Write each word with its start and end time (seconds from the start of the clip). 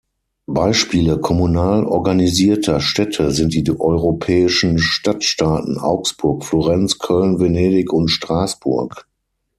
Beispiele 0.47 1.19
kommunal 1.19 1.85
organisierter 1.85 2.79
Städte 2.79 3.29
sind 3.29 3.53
die 3.53 3.69
europäischen 3.79 4.79
Stadtstaaten 4.79 5.77
Augsburg, 5.77 6.43
Florenz, 6.43 6.97
Köln, 6.97 7.39
Venedig 7.39 7.93
und 7.93 8.07
Straßburg. 8.09 9.07